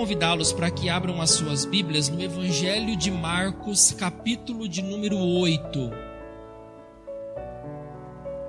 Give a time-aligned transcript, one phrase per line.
[0.00, 5.90] convidá-los para que abram as suas Bíblias no Evangelho de Marcos, capítulo de número 8.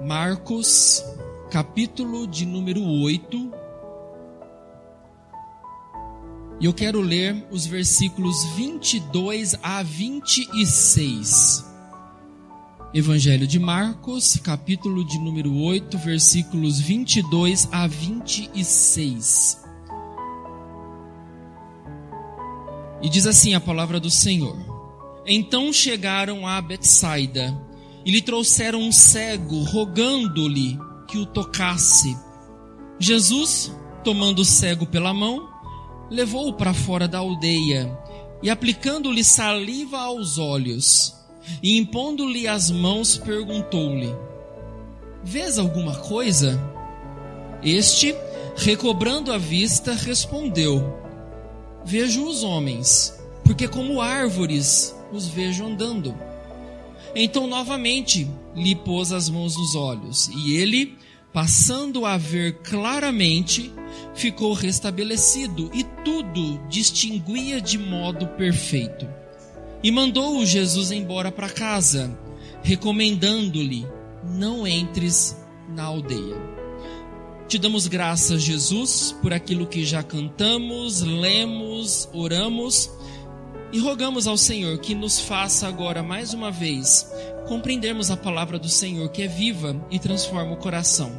[0.01, 1.03] Marcos,
[1.49, 3.51] capítulo de número 8.
[6.61, 11.69] E eu quero ler os versículos 22 a 26.
[12.93, 19.60] Evangelho de Marcos, capítulo de número 8, versículos 22 a 26.
[23.01, 24.57] E diz assim a palavra do Senhor:
[25.25, 27.57] Então chegaram a Betsaida
[28.05, 30.77] e lhe trouxeram um cego, rogando-lhe
[31.07, 32.15] que o tocasse.
[32.99, 33.71] Jesus,
[34.03, 35.49] tomando o cego pela mão,
[36.09, 37.97] levou-o para fora da aldeia
[38.41, 41.15] e, aplicando-lhe saliva aos olhos,
[41.61, 44.13] e impondo-lhe as mãos, perguntou-lhe:
[45.23, 46.59] Vês alguma coisa?
[47.63, 48.15] Este,
[48.55, 51.01] recobrando a vista, respondeu:
[51.85, 56.15] Vejo os homens, porque como árvores os vejo andando.
[57.15, 60.97] Então novamente lhe pôs as mãos nos olhos, e ele,
[61.33, 63.71] passando a ver claramente,
[64.13, 69.07] ficou restabelecido e tudo distinguia de modo perfeito.
[69.83, 72.17] E mandou-o Jesus embora para casa,
[72.61, 73.85] recomendando-lhe:
[74.23, 75.35] Não entres
[75.69, 76.60] na aldeia.
[77.51, 82.89] Te damos graças, Jesus, por aquilo que já cantamos, lemos, oramos
[83.73, 87.11] e rogamos ao Senhor que nos faça agora mais uma vez
[87.49, 91.11] compreendermos a palavra do Senhor que é viva e transforma o coração.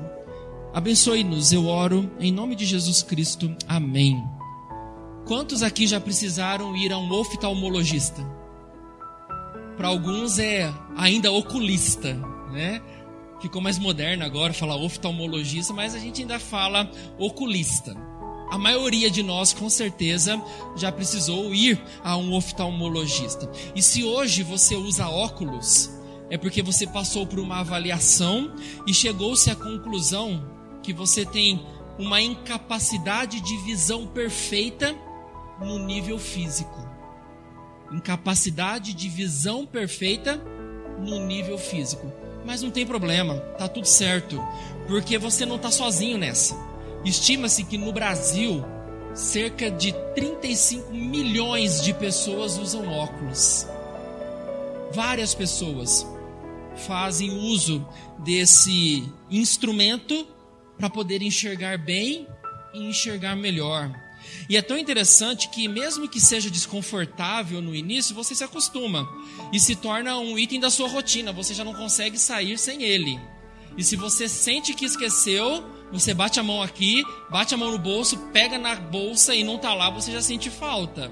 [0.73, 3.55] Abençoe-nos, eu oro, em nome de Jesus Cristo.
[3.69, 4.17] Amém.
[5.27, 8.23] Quantos aqui já precisaram ir a um oftalmologista?
[9.77, 12.15] Para alguns é ainda oculista,
[12.51, 12.81] né?
[13.43, 16.89] Ficou mais moderno agora falar oftalmologista, mas a gente ainda fala
[17.19, 17.93] oculista.
[18.49, 20.41] A maioria de nós, com certeza,
[20.77, 23.51] já precisou ir a um oftalmologista.
[23.75, 25.91] E se hoje você usa óculos,
[26.31, 28.55] é porque você passou por uma avaliação
[28.87, 30.49] e chegou-se à conclusão
[30.81, 31.61] que você tem
[31.99, 34.95] uma incapacidade de visão perfeita
[35.61, 36.79] no nível físico.
[37.91, 40.37] Incapacidade de visão perfeita
[41.01, 42.23] no nível físico.
[42.45, 44.43] Mas não tem problema, tá tudo certo,
[44.87, 46.57] porque você não está sozinho nessa.
[47.05, 48.65] Estima-se que no Brasil
[49.15, 53.67] cerca de 35 milhões de pessoas usam óculos.
[54.93, 56.07] Várias pessoas
[56.87, 57.87] fazem uso
[58.19, 60.27] desse instrumento
[60.77, 62.27] para poder enxergar bem
[62.75, 63.91] e enxergar melhor.
[64.49, 69.09] E é tão interessante que, mesmo que seja desconfortável no início, você se acostuma
[69.53, 71.33] e se torna um item da sua rotina.
[71.33, 73.21] Você já não consegue sair sem ele.
[73.77, 77.79] E se você sente que esqueceu, você bate a mão aqui, bate a mão no
[77.79, 81.11] bolso, pega na bolsa e não está lá, você já sente falta.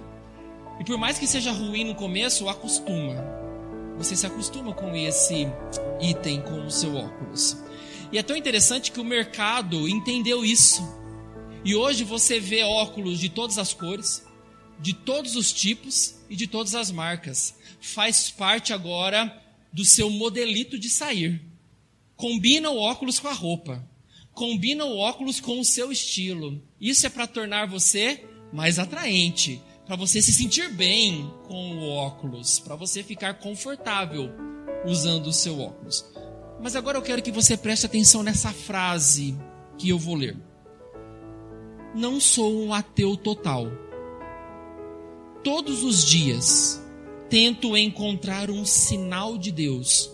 [0.78, 3.16] E por mais que seja ruim no começo, acostuma.
[3.98, 5.47] Você se acostuma com esse
[6.00, 7.56] item, com o seu óculos.
[8.10, 10.82] E é tão interessante que o mercado entendeu isso.
[11.65, 14.25] E hoje você vê óculos de todas as cores,
[14.81, 17.54] de todos os tipos e de todas as marcas.
[17.81, 21.41] Faz parte agora do seu modelito de sair.
[22.16, 23.87] Combina o óculos com a roupa.
[24.32, 26.62] Combina o óculos com o seu estilo.
[26.81, 32.59] Isso é para tornar você mais atraente, para você se sentir bem com o óculos,
[32.59, 34.31] para você ficar confortável
[34.87, 36.04] usando o seu óculos.
[36.62, 39.37] Mas agora eu quero que você preste atenção nessa frase
[39.77, 40.37] que eu vou ler.
[41.95, 43.67] Não sou um ateu total.
[45.43, 46.81] Todos os dias
[47.28, 50.11] tento encontrar um sinal de Deus,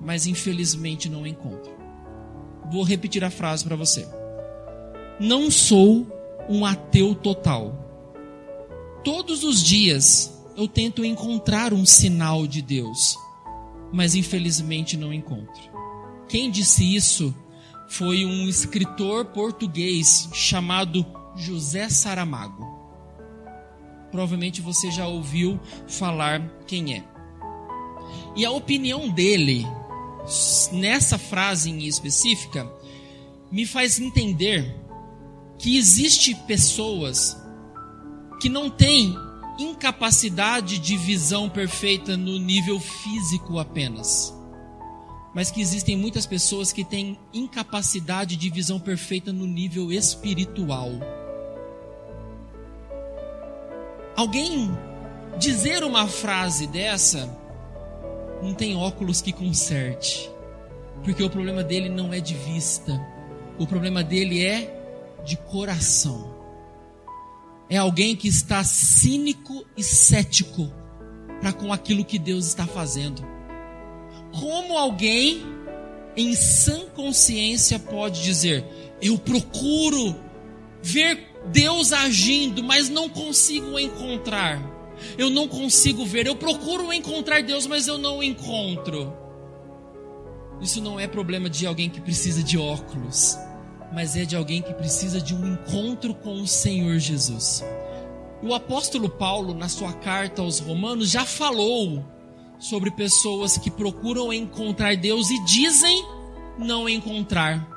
[0.00, 1.72] mas infelizmente não encontro.
[2.70, 4.08] Vou repetir a frase para você.
[5.20, 6.06] Não sou
[6.48, 7.74] um ateu total.
[9.04, 13.14] Todos os dias eu tento encontrar um sinal de Deus,
[13.92, 15.62] mas infelizmente não encontro.
[16.28, 17.34] Quem disse isso
[17.88, 21.04] foi um escritor português chamado
[21.36, 22.64] José Saramago.
[24.10, 27.04] Provavelmente você já ouviu falar quem é.
[28.36, 29.66] E a opinião dele,
[30.72, 32.70] nessa frase em específica,
[33.50, 34.74] me faz entender
[35.58, 37.36] que existe pessoas
[38.40, 39.16] que não têm
[39.58, 44.33] incapacidade de visão perfeita no nível físico apenas,
[45.34, 50.92] mas que existem muitas pessoas que têm incapacidade de visão perfeita no nível espiritual.
[54.16, 54.70] Alguém
[55.38, 57.28] dizer uma frase dessa
[58.40, 60.30] não tem óculos que conserte,
[61.02, 62.92] porque o problema dele não é de vista,
[63.58, 64.70] o problema dele é
[65.24, 66.32] de coração.
[67.68, 70.70] é alguém que está cínico e cético
[71.40, 73.33] para com aquilo que Deus está fazendo.
[74.40, 75.42] Como alguém
[76.16, 78.64] em sã consciência pode dizer:
[79.00, 80.16] Eu procuro
[80.82, 84.60] ver Deus agindo, mas não consigo encontrar.
[85.18, 86.26] Eu não consigo ver.
[86.26, 89.12] Eu procuro encontrar Deus, mas eu não encontro.
[90.60, 93.36] Isso não é problema de alguém que precisa de óculos,
[93.92, 97.62] mas é de alguém que precisa de um encontro com o Senhor Jesus.
[98.42, 102.04] O apóstolo Paulo, na sua carta aos Romanos, já falou
[102.64, 106.02] sobre pessoas que procuram encontrar Deus e dizem
[106.58, 107.68] não encontrar.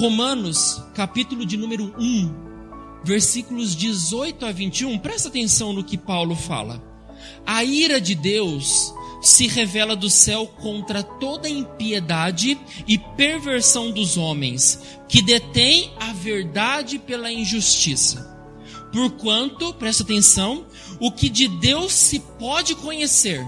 [0.00, 6.82] Romanos, capítulo de número 1, versículos 18 a 21, presta atenção no que Paulo fala.
[7.46, 8.92] A ira de Deus
[9.22, 12.58] se revela do céu contra toda impiedade
[12.88, 18.28] e perversão dos homens, que detêm a verdade pela injustiça.
[18.92, 20.66] Porquanto, presta atenção,
[20.98, 23.46] o que de Deus se pode conhecer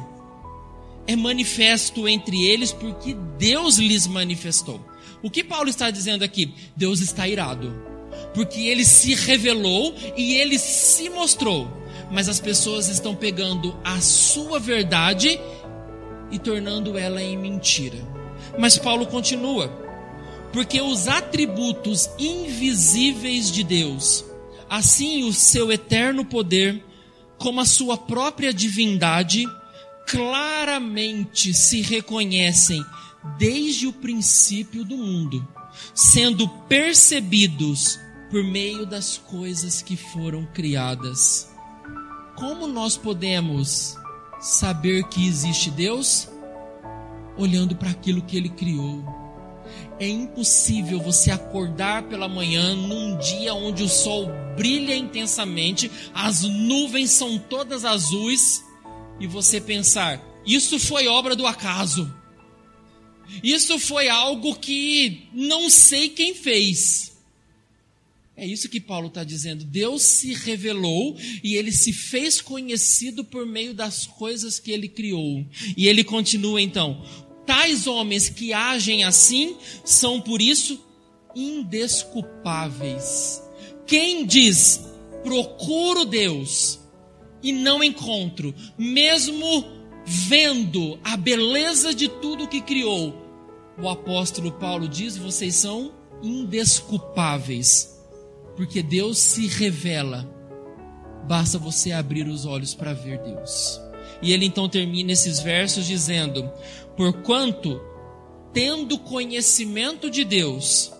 [1.06, 4.80] é manifesto entre eles, porque Deus lhes manifestou.
[5.22, 6.54] O que Paulo está dizendo aqui?
[6.76, 7.94] Deus está irado
[8.34, 11.68] porque ele se revelou e ele se mostrou.
[12.10, 15.40] Mas as pessoas estão pegando a sua verdade
[16.30, 17.96] e tornando ela em mentira.
[18.58, 19.68] Mas Paulo continua:
[20.52, 24.24] porque os atributos invisíveis de Deus,
[24.68, 26.84] assim o seu eterno poder,
[27.38, 29.46] como a sua própria divindade,
[30.06, 32.84] claramente se reconhecem
[33.38, 35.46] desde o princípio do mundo,
[35.94, 37.98] sendo percebidos
[38.30, 41.48] por meio das coisas que foram criadas.
[42.36, 43.96] Como nós podemos
[44.40, 46.28] saber que existe Deus?
[47.36, 49.04] Olhando para aquilo que Ele criou.
[49.98, 57.10] É impossível você acordar pela manhã num dia onde o sol brilha intensamente, as nuvens
[57.10, 58.64] são todas azuis,
[59.20, 62.12] e você pensar: isso foi obra do acaso.
[63.42, 67.14] Isso foi algo que não sei quem fez.
[68.36, 69.64] É isso que Paulo está dizendo.
[69.64, 75.46] Deus se revelou e ele se fez conhecido por meio das coisas que ele criou.
[75.76, 77.00] E ele continua então:
[77.46, 80.84] tais homens que agem assim são por isso
[81.34, 83.40] indesculpáveis.
[83.86, 84.80] Quem diz,
[85.22, 86.80] procuro Deus
[87.44, 89.64] e não encontro, mesmo
[90.04, 93.14] vendo a beleza de tudo que criou,
[93.80, 95.92] o apóstolo Paulo diz: vocês são
[96.22, 97.94] indesculpáveis
[98.56, 100.28] porque Deus se revela.
[101.26, 103.80] Basta você abrir os olhos para ver Deus.
[104.22, 106.50] E ele então termina esses versos dizendo:
[106.96, 107.80] Porquanto,
[108.52, 110.92] tendo conhecimento de Deus,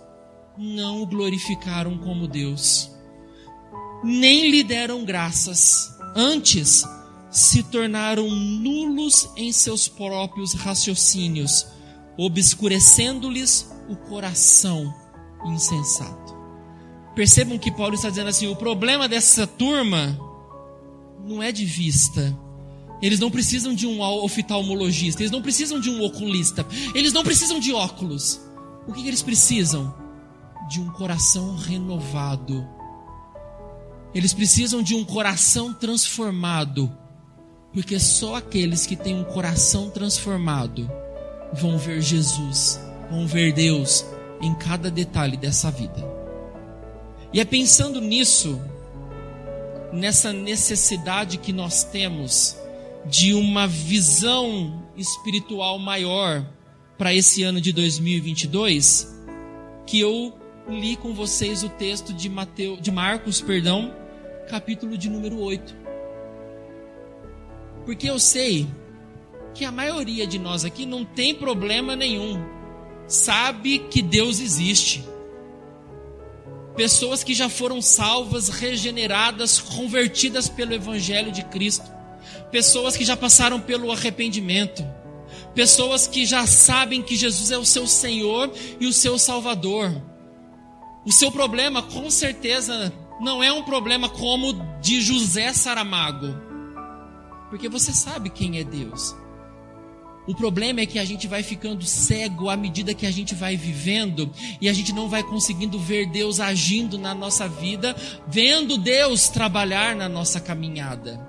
[0.58, 2.90] não o glorificaram como Deus,
[4.02, 6.84] nem lhe deram graças, antes
[7.30, 11.66] se tornaram nulos em seus próprios raciocínios,
[12.16, 14.94] obscurecendo-lhes o coração
[15.44, 16.34] insensato.
[17.14, 20.18] Percebam que Paulo está dizendo assim: o problema dessa turma
[21.24, 22.36] não é de vista.
[23.02, 27.58] Eles não precisam de um oftalmologista, eles não precisam de um oculista, eles não precisam
[27.58, 28.40] de óculos.
[28.86, 29.94] O que, eles precisam?
[30.70, 32.66] De um coração renovado.
[34.14, 36.90] Eles precisam de um coração transformado.
[37.72, 40.88] Porque só aqueles que têm um coração transformado
[41.52, 42.80] vão ver Jesus,
[43.10, 44.04] vão ver Deus
[44.40, 46.04] em cada detalhe dessa vida.
[47.32, 48.60] E é pensando nisso,
[49.92, 52.56] nessa necessidade que nós temos
[53.06, 56.46] de uma visão espiritual maior
[56.96, 59.12] para esse ano de 2022,
[59.84, 60.32] que eu
[60.68, 63.92] li com vocês o texto de Mateus, de Marcos, perdão,
[64.48, 65.74] capítulo de número 8.
[67.84, 68.66] Porque eu sei
[69.54, 72.42] que a maioria de nós aqui não tem problema nenhum.
[73.06, 75.04] Sabe que Deus existe
[76.74, 81.88] pessoas que já foram salvas, regeneradas, convertidas pelo Evangelho de Cristo,
[82.50, 84.84] pessoas que já passaram pelo arrependimento,
[85.54, 89.90] pessoas que já sabem que Jesus é o seu Senhor e o seu Salvador.
[91.06, 96.34] O seu problema, com certeza, não é um problema como de José Saramago,
[97.48, 99.14] porque você sabe quem é Deus.
[100.26, 103.56] O problema é que a gente vai ficando cego à medida que a gente vai
[103.56, 107.94] vivendo e a gente não vai conseguindo ver Deus agindo na nossa vida,
[108.26, 111.20] vendo Deus trabalhar na nossa caminhada.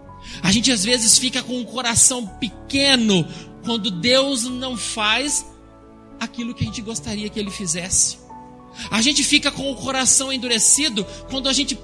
[0.42, 3.28] A gente às vezes fica com o coração pequeno
[3.66, 5.46] quando Deus não faz
[6.20, 8.25] aquilo que a gente gostaria que Ele fizesse.
[8.90, 11.78] A gente fica com o coração endurecido quando a gente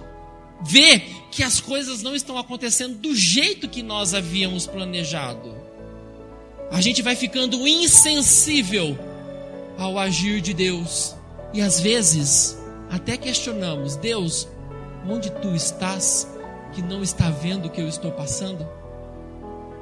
[0.64, 1.00] vê
[1.32, 5.56] que as coisas não estão acontecendo do jeito que nós havíamos planejado.
[6.72, 8.98] A gente vai ficando insensível
[9.78, 11.16] ao agir de Deus.
[11.54, 12.58] E às vezes,
[12.90, 14.48] até questionamos: Deus,
[15.08, 16.28] onde tu estás
[16.74, 18.68] que não está vendo o que eu estou passando?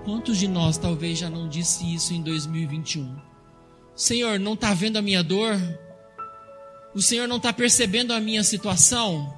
[0.06, 3.16] Quantos de nós talvez já não disse isso em 2021?
[3.96, 5.60] Senhor, não está vendo a minha dor?
[6.93, 9.31] O Senhor não está percebendo a minha situação?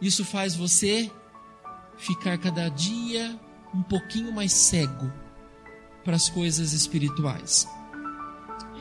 [0.00, 1.10] Isso faz você
[1.98, 3.38] ficar cada dia
[3.74, 5.12] um pouquinho mais cego
[6.04, 7.68] para as coisas espirituais.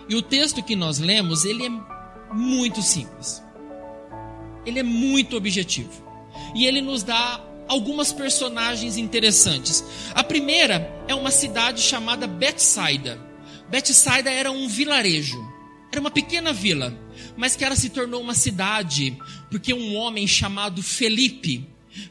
[0.08, 1.70] E o texto que nós lemos, ele é
[2.34, 3.44] muito simples.
[4.66, 6.04] Ele é muito objetivo.
[6.56, 9.84] E ele nos dá algumas personagens interessantes.
[10.14, 13.20] A primeira é uma cidade chamada Betsaida.
[13.70, 15.53] Betsaida era um vilarejo.
[15.94, 16.92] Era uma pequena vila,
[17.38, 19.16] mas que ela se tornou uma cidade
[19.52, 21.68] porque um homem chamado Felipe,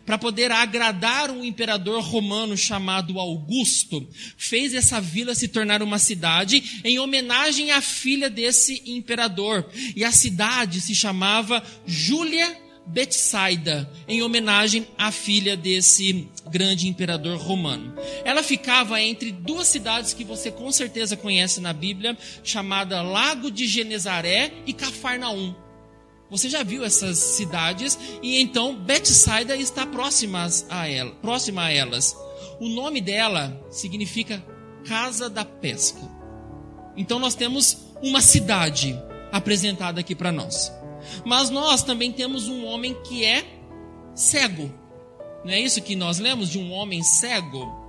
[0.06, 6.80] para poder agradar um imperador romano chamado Augusto, fez essa vila se tornar uma cidade
[6.84, 9.68] em homenagem à filha desse imperador.
[9.96, 17.94] E a cidade se chamava Júlia Betsaida, em homenagem à filha desse grande imperador romano.
[18.24, 23.66] Ela ficava entre duas cidades que você com certeza conhece na Bíblia, chamada Lago de
[23.66, 25.54] Genezaré e Cafarnaum.
[26.30, 32.16] Você já viu essas cidades e então Betsaida está próxima a, ela, próxima a elas.
[32.58, 34.42] O nome dela significa
[34.86, 36.00] Casa da Pesca.
[36.96, 38.98] Então nós temos uma cidade
[39.30, 40.72] apresentada aqui para nós.
[41.24, 43.44] Mas nós também temos um homem que é
[44.14, 44.72] cego.
[45.44, 47.80] Não é isso que nós lemos de um homem cego?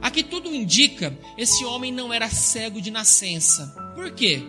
[0.00, 3.74] Aqui tudo indica, esse homem não era cego de nascença.
[3.94, 4.42] Por quê?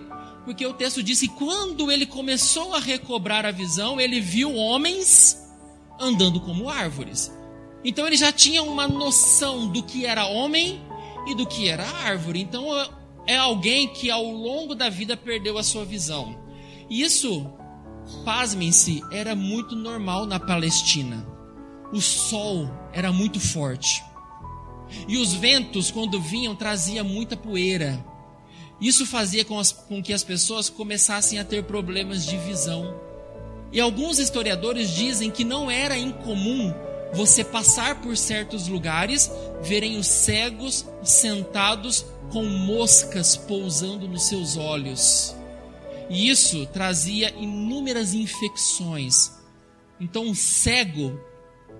[0.45, 5.37] Porque o texto diz que quando ele começou a recobrar a visão, ele viu homens
[5.99, 7.31] andando como árvores.
[7.83, 10.81] Então ele já tinha uma noção do que era homem
[11.27, 12.41] e do que era árvore.
[12.41, 12.65] Então
[13.25, 16.37] é alguém que ao longo da vida perdeu a sua visão.
[16.89, 17.49] Isso,
[18.25, 21.25] pasmem-se, era muito normal na Palestina.
[21.93, 24.03] O sol era muito forte.
[25.07, 28.03] E os ventos, quando vinham, trazia muita poeira.
[28.81, 32.99] Isso fazia com, as, com que as pessoas começassem a ter problemas de visão.
[33.71, 36.73] E alguns historiadores dizem que não era incomum
[37.13, 39.29] você passar por certos lugares,
[39.61, 45.35] verem os cegos sentados com moscas pousando nos seus olhos.
[46.09, 49.31] E isso trazia inúmeras infecções.
[49.99, 51.19] Então, um cego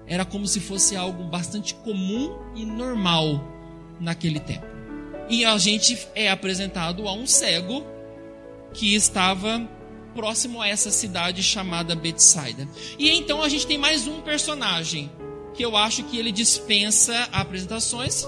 [0.07, 3.41] era como se fosse algo bastante comum e normal
[4.00, 4.65] naquele tempo.
[5.29, 7.86] E a gente é apresentado a um cego
[8.74, 9.67] que estava
[10.13, 12.67] próximo a essa cidade chamada Betsaida.
[13.00, 15.12] E então a gente tem mais um personagem
[15.53, 18.27] que eu acho que ele dispensa apresentações,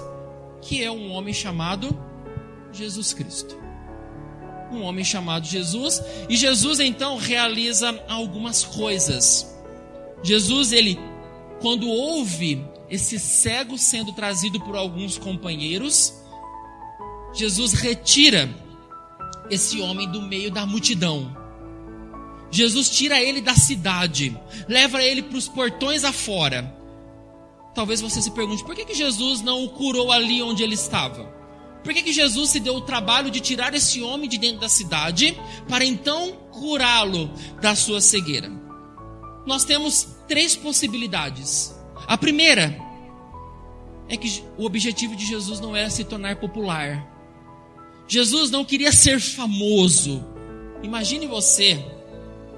[0.62, 1.96] que é um homem chamado
[2.72, 3.56] Jesus Cristo.
[4.72, 9.54] Um homem chamado Jesus, e Jesus então realiza algumas coisas.
[10.22, 10.98] Jesus, ele
[11.60, 16.14] quando ouve esse cego sendo trazido por alguns companheiros,
[17.32, 18.48] Jesus retira
[19.50, 21.36] esse homem do meio da multidão.
[22.50, 26.74] Jesus tira ele da cidade, leva ele para os portões afora.
[27.74, 31.34] Talvez você se pergunte: por que, que Jesus não o curou ali onde ele estava?
[31.84, 34.68] Por que, que Jesus se deu o trabalho de tirar esse homem de dentro da
[34.68, 38.50] cidade para então curá-lo da sua cegueira?
[39.46, 41.74] Nós temos três possibilidades.
[42.06, 42.76] A primeira
[44.08, 47.12] é que o objetivo de Jesus não era se tornar popular.
[48.08, 50.24] Jesus não queria ser famoso.
[50.82, 51.84] Imagine você,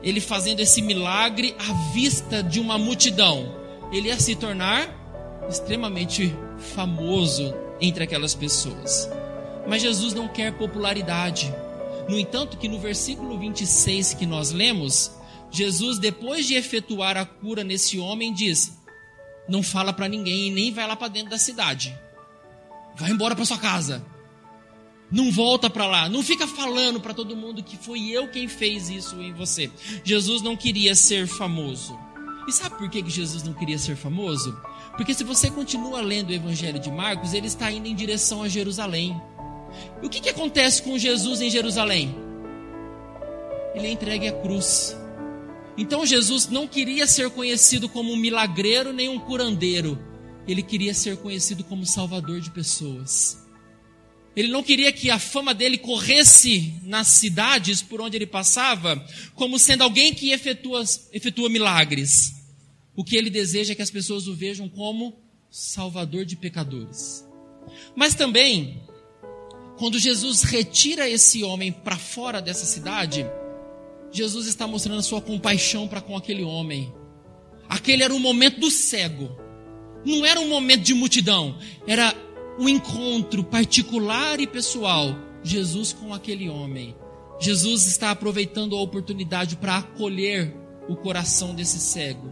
[0.03, 3.57] ele fazendo esse milagre à vista de uma multidão.
[3.91, 6.35] Ele ia se tornar extremamente
[6.75, 9.09] famoso entre aquelas pessoas.
[9.67, 11.55] Mas Jesus não quer popularidade.
[12.09, 15.13] No entanto, que no versículo 26 que nós lemos,
[15.51, 18.79] Jesus, depois de efetuar a cura nesse homem, diz:
[19.49, 21.97] Não fala para ninguém e nem vai lá para dentro da cidade.
[22.97, 24.05] Vai embora para sua casa.
[25.11, 28.91] Não volta para lá, não fica falando para todo mundo que foi eu quem fez
[28.91, 29.71] isso em você.
[30.05, 31.99] Jesus não queria ser famoso.
[32.47, 34.59] E sabe por que Jesus não queria ser famoso?
[34.97, 38.49] Porque se você continua lendo o Evangelho de Marcos, ele está indo em direção a
[38.49, 39.19] Jerusalém.
[40.03, 42.15] E o que, que acontece com Jesus em Jerusalém?
[43.75, 44.97] Ele é entregue à cruz.
[45.79, 49.97] Então Jesus não queria ser conhecido como um milagreiro nem um curandeiro.
[50.47, 53.47] Ele queria ser conhecido como salvador de pessoas.
[54.35, 59.05] Ele não queria que a fama dele corresse nas cidades por onde ele passava,
[59.35, 60.83] como sendo alguém que efetua,
[61.13, 62.35] efetua milagres.
[62.97, 65.17] O que ele deseja é que as pessoas o vejam como
[65.49, 67.25] salvador de pecadores.
[67.95, 68.83] Mas também,
[69.79, 73.25] quando Jesus retira esse homem para fora dessa cidade,
[74.11, 76.93] Jesus está mostrando a sua compaixão para com aquele homem.
[77.69, 79.37] Aquele era o momento do cego.
[80.05, 82.15] Não era um momento de multidão, era
[82.59, 85.15] um encontro particular e pessoal.
[85.43, 86.95] Jesus com aquele homem.
[87.41, 90.55] Jesus está aproveitando a oportunidade para acolher
[90.89, 92.29] o coração desse cego.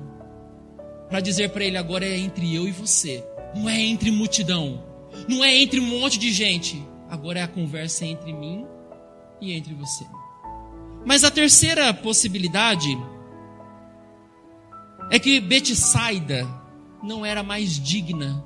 [1.08, 3.24] Para dizer para ele agora é entre eu e você.
[3.54, 4.84] Não é entre multidão.
[5.28, 6.82] Não é entre um monte de gente.
[7.08, 8.66] Agora é a conversa entre mim
[9.40, 10.04] e entre você.
[11.06, 12.98] Mas a terceira possibilidade
[15.08, 16.44] é que Betsaida
[17.00, 18.44] não era mais digna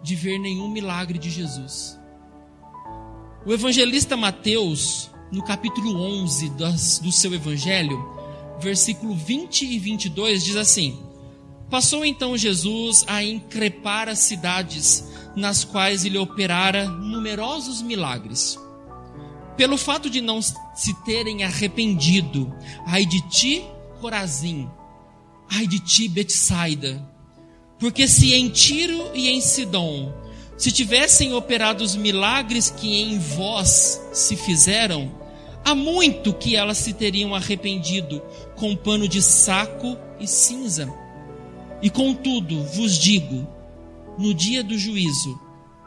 [0.00, 1.98] de ver nenhum milagre de Jesus.
[3.44, 6.50] O evangelista Mateus, no capítulo 11
[7.02, 7.98] do seu evangelho,
[8.60, 11.02] versículo 20 e 22, diz assim:
[11.68, 18.56] Passou então Jesus a increpar as cidades nas quais ele operara numerosos milagres.
[19.56, 22.54] Pelo fato de não se terem arrependido,
[22.86, 23.64] ai de ti,
[24.00, 24.68] Corazim,
[25.50, 27.02] ai de ti, Betsaida,
[27.78, 30.12] porque se em Tiro e em Sidom
[30.56, 35.12] se tivessem operado os milagres que em vós se fizeram,
[35.64, 38.22] há muito que elas se teriam arrependido
[38.56, 40.92] com pano de saco e cinza.
[41.82, 43.46] E contudo, vos digo,
[44.18, 45.38] no dia do juízo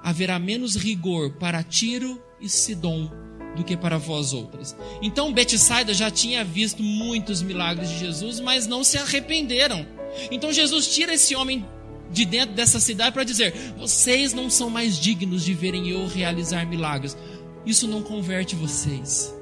[0.03, 3.09] haverá menos rigor para Tiro e Sidom
[3.55, 4.75] do que para vós outras.
[5.01, 9.85] Então Betsaida já tinha visto muitos milagres de Jesus, mas não se arrependeram.
[10.31, 11.65] Então Jesus tira esse homem
[12.11, 16.65] de dentro dessa cidade para dizer: vocês não são mais dignos de verem eu realizar
[16.65, 17.17] milagres.
[17.65, 19.33] Isso não converte vocês.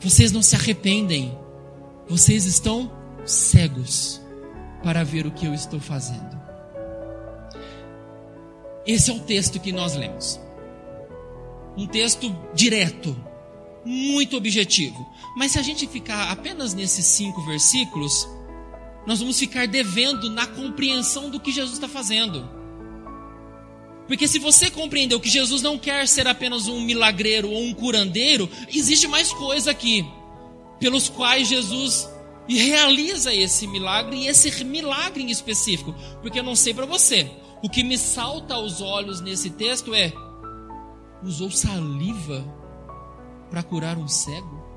[0.00, 1.36] Vocês não se arrependem.
[2.08, 2.90] Vocês estão
[3.24, 4.20] cegos
[4.82, 6.40] para ver o que eu estou fazendo.
[8.86, 10.40] Esse é o texto que nós lemos.
[11.76, 13.16] Um texto direto,
[13.84, 15.08] muito objetivo.
[15.36, 18.28] Mas se a gente ficar apenas nesses cinco versículos,
[19.06, 22.48] nós vamos ficar devendo na compreensão do que Jesus está fazendo.
[24.06, 28.50] Porque se você compreendeu que Jesus não quer ser apenas um milagreiro ou um curandeiro,
[28.72, 30.04] existe mais coisa aqui,
[30.80, 32.08] pelos quais Jesus
[32.48, 35.94] realiza esse milagre e esse milagre em específico.
[36.20, 37.30] Porque eu não sei para você,
[37.62, 40.12] o que me salta aos olhos nesse texto é:
[41.22, 42.44] usou saliva
[43.50, 44.70] para curar um cego?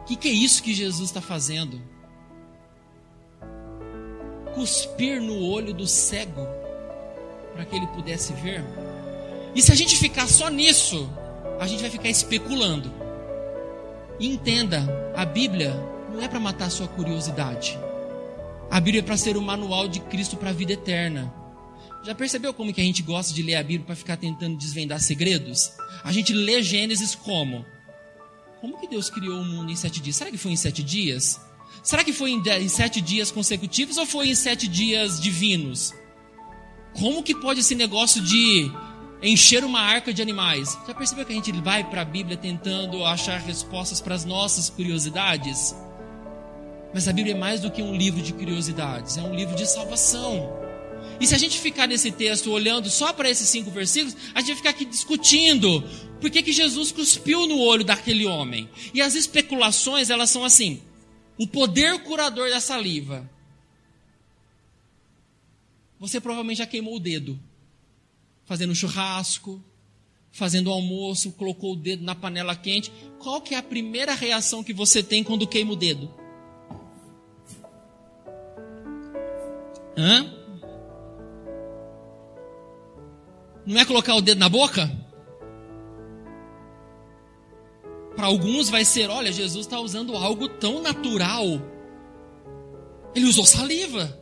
[0.00, 1.80] O que, que é isso que Jesus está fazendo?
[4.54, 6.46] Cuspir no olho do cego
[7.54, 8.64] para que ele pudesse ver.
[9.54, 11.08] E se a gente ficar só nisso,
[11.60, 12.92] a gente vai ficar especulando.
[14.18, 15.72] E entenda, a Bíblia
[16.12, 17.78] não é para matar sua curiosidade.
[18.70, 21.32] A Bíblia é para ser o manual de Cristo para a vida eterna.
[22.04, 25.00] Já percebeu como que a gente gosta de ler a Bíblia para ficar tentando desvendar
[25.00, 25.72] segredos?
[26.02, 27.64] A gente lê Gênesis como?
[28.60, 30.16] Como que Deus criou o mundo em sete dias?
[30.16, 31.40] Será que foi em sete dias?
[31.82, 35.94] Será que foi em, em sete dias consecutivos ou foi em sete dias divinos?
[36.98, 38.70] Como que pode esse negócio de
[39.22, 40.76] encher uma arca de animais?
[40.86, 44.68] Já percebeu que a gente vai para a Bíblia tentando achar respostas para as nossas
[44.68, 45.74] curiosidades?
[46.92, 49.66] Mas a Bíblia é mais do que um livro de curiosidades, é um livro de
[49.66, 50.61] salvação.
[51.20, 54.48] E se a gente ficar nesse texto olhando só para esses cinco versículos, a gente
[54.48, 55.82] vai ficar aqui discutindo
[56.20, 58.68] por que, que Jesus cuspiu no olho daquele homem.
[58.94, 60.82] E as especulações, elas são assim:
[61.38, 63.28] o poder curador da saliva.
[65.98, 67.38] Você provavelmente já queimou o dedo,
[68.44, 69.62] fazendo churrasco,
[70.32, 72.90] fazendo almoço, colocou o dedo na panela quente.
[73.18, 76.12] Qual que é a primeira reação que você tem quando queima o dedo?
[79.96, 80.41] Hã?
[83.64, 84.90] Não é colocar o dedo na boca?
[88.16, 91.44] Para alguns vai ser, olha, Jesus está usando algo tão natural.
[93.14, 94.18] Ele usou saliva.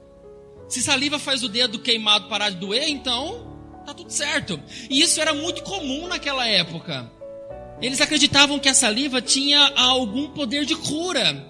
[0.68, 3.46] Se saliva faz o dedo queimado parar de doer, então
[3.84, 4.60] tá tudo certo.
[4.88, 7.10] E isso era muito comum naquela época.
[7.80, 11.48] Eles acreditavam que a saliva tinha algum poder de cura.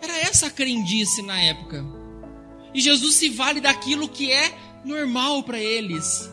[0.00, 1.84] Era essa a crendice na época.
[2.72, 6.30] E Jesus se vale daquilo que é normal para eles,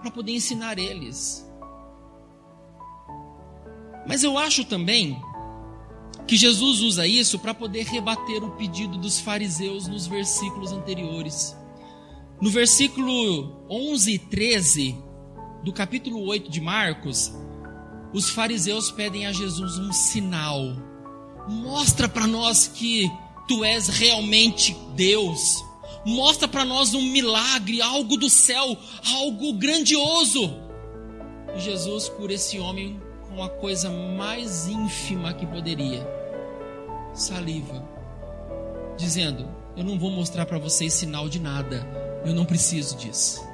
[0.00, 1.46] para poder ensinar eles.
[4.06, 5.20] Mas eu acho também
[6.26, 11.56] que Jesus usa isso para poder rebater o pedido dos fariseus nos versículos anteriores.
[12.40, 14.96] No versículo 11 e 13
[15.62, 17.32] do capítulo 8 de Marcos,
[18.12, 20.60] os fariseus pedem a Jesus um sinal.
[21.48, 23.10] Mostra para nós que
[23.46, 25.64] tu és realmente Deus.
[26.06, 28.78] Mostra para nós um milagre, algo do céu,
[29.12, 30.56] algo grandioso.
[31.56, 36.06] E Jesus cura esse homem com a coisa mais ínfima que poderia:
[37.12, 37.84] saliva,
[38.96, 41.84] dizendo: Eu não vou mostrar para vocês sinal de nada,
[42.24, 43.44] eu não preciso disso.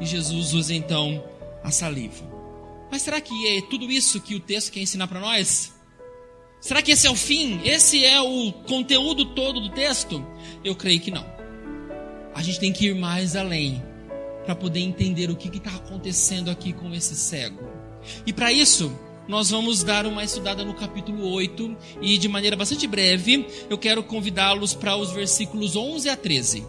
[0.00, 1.20] E Jesus usa então
[1.64, 2.24] a saliva.
[2.92, 5.72] Mas será que é tudo isso que o texto quer ensinar para nós?
[6.60, 7.60] Será que esse é o fim?
[7.64, 10.24] Esse é o conteúdo todo do texto?
[10.62, 11.31] Eu creio que não.
[12.34, 13.82] A gente tem que ir mais além
[14.44, 17.62] para poder entender o que está acontecendo aqui com esse cego.
[18.26, 18.92] E para isso,
[19.28, 24.02] nós vamos dar uma estudada no capítulo 8 e de maneira bastante breve, eu quero
[24.02, 26.66] convidá-los para os versículos 11 a 13.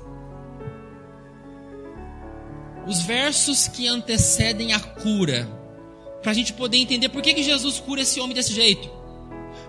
[2.86, 5.50] Os versos que antecedem a cura,
[6.22, 8.90] para a gente poder entender por que, que Jesus cura esse homem desse jeito.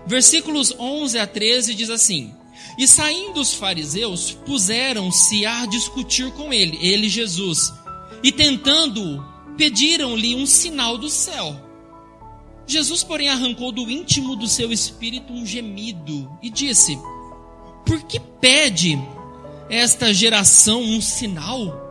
[0.05, 2.33] Versículos 11 a 13 diz assim:
[2.77, 7.73] E saindo os fariseus, puseram-se a discutir com ele, ele Jesus,
[8.23, 9.23] e tentando,
[9.57, 11.59] pediram-lhe um sinal do céu.
[12.67, 16.97] Jesus, porém, arrancou do íntimo do seu espírito um gemido e disse:
[17.85, 18.97] Por que pede
[19.69, 21.83] esta geração um sinal?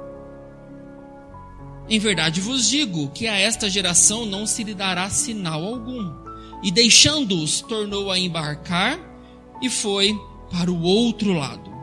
[1.88, 6.12] Em verdade vos digo que a esta geração não se lhe dará sinal algum
[6.62, 8.98] e deixando-os, tornou a embarcar
[9.60, 10.18] e foi
[10.56, 11.74] para o outro lado.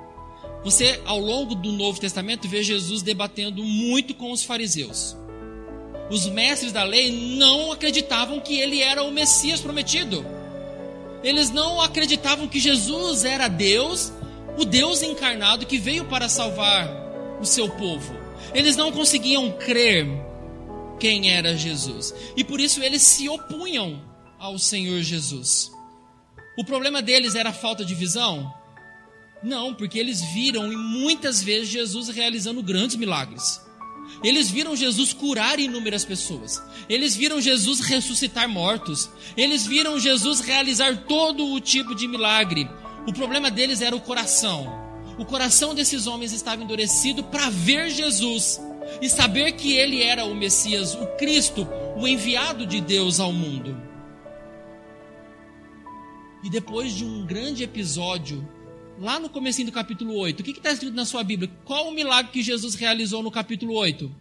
[0.64, 5.18] Você, ao longo do Novo Testamento, vê Jesus debatendo muito com os fariseus.
[6.10, 10.26] Os mestres da lei não acreditavam que ele era o Messias prometido.
[11.22, 14.14] Eles não acreditavam que Jesus era Deus,
[14.58, 16.90] o Deus encarnado que veio para salvar
[17.42, 18.16] o seu povo.
[18.54, 20.08] Eles não conseguiam crer
[20.98, 22.14] quem era Jesus.
[22.38, 24.02] E por isso eles se opunham
[24.40, 25.72] ao Senhor Jesus.
[26.58, 28.61] O problema deles era a falta de visão?
[29.44, 33.62] Não, porque eles viram e muitas vezes Jesus realizando grandes milagres.
[34.24, 36.62] Eles viram Jesus curar inúmeras pessoas.
[36.88, 39.10] Eles viram Jesus ressuscitar mortos.
[39.36, 42.70] Eles viram Jesus realizar todo o tipo de milagre.
[43.08, 44.80] O problema deles era o coração.
[45.18, 48.62] O coração desses homens estava endurecido para ver Jesus
[49.02, 53.76] e saber que ele era o Messias, o Cristo, o enviado de Deus ao mundo.
[56.44, 58.48] E depois de um grande episódio,
[59.02, 61.52] lá no comecinho do capítulo 8, o que está escrito na sua Bíblia?
[61.66, 64.16] Qual o milagre que Jesus realizou no capítulo 8?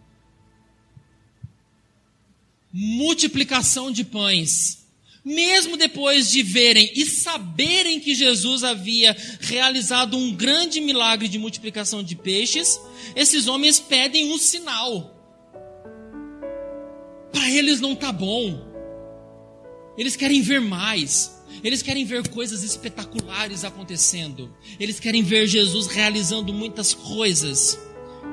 [2.73, 4.81] Multiplicação de pães.
[5.23, 12.01] Mesmo depois de verem e saberem que Jesus havia realizado um grande milagre de multiplicação
[12.01, 12.81] de peixes,
[13.15, 15.15] esses homens pedem um sinal.
[17.31, 18.67] Para eles não está bom.
[19.95, 21.39] Eles querem ver mais.
[21.63, 24.53] Eles querem ver coisas espetaculares acontecendo.
[24.79, 27.79] Eles querem ver Jesus realizando muitas coisas.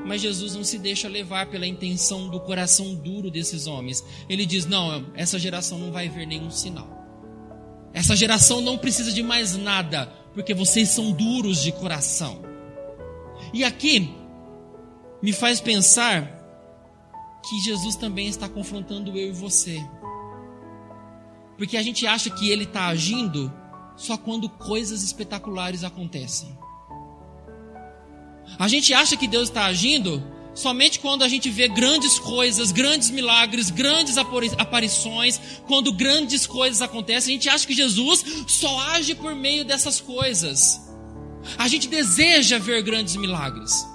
[0.05, 4.03] Mas Jesus não se deixa levar pela intenção do coração duro desses homens.
[4.27, 6.99] Ele diz: Não, essa geração não vai ver nenhum sinal.
[7.93, 12.41] Essa geração não precisa de mais nada, porque vocês são duros de coração.
[13.53, 14.13] E aqui
[15.21, 16.37] me faz pensar
[17.47, 19.79] que Jesus também está confrontando eu e você.
[21.59, 23.53] Porque a gente acha que ele está agindo
[23.97, 26.57] só quando coisas espetaculares acontecem.
[28.57, 30.23] A gente acha que Deus está agindo
[30.55, 37.33] somente quando a gente vê grandes coisas, grandes milagres, grandes aparições, quando grandes coisas acontecem.
[37.33, 40.89] A gente acha que Jesus só age por meio dessas coisas.
[41.57, 43.85] A gente deseja ver grandes milagres.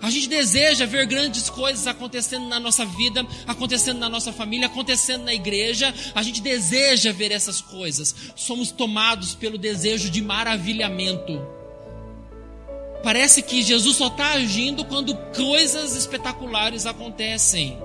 [0.00, 5.24] A gente deseja ver grandes coisas acontecendo na nossa vida, acontecendo na nossa família, acontecendo
[5.24, 5.92] na igreja.
[6.14, 8.14] A gente deseja ver essas coisas.
[8.36, 11.40] Somos tomados pelo desejo de maravilhamento.
[13.02, 17.78] Parece que Jesus só está agindo quando coisas espetaculares acontecem.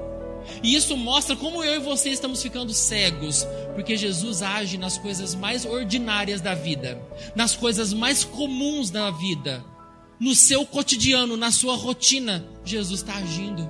[0.61, 5.33] E isso mostra como eu e você estamos ficando cegos, porque Jesus age nas coisas
[5.33, 7.01] mais ordinárias da vida,
[7.33, 9.63] nas coisas mais comuns da vida
[10.23, 13.69] no seu cotidiano, na sua rotina, Jesus está agindo.